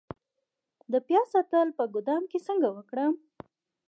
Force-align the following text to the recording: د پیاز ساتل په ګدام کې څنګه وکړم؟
د 0.91 0.93
پیاز 1.07 1.27
ساتل 1.33 1.67
په 1.77 1.83
ګدام 1.93 2.23
کې 2.31 2.39
څنګه 2.47 2.69
وکړم؟ 2.71 3.13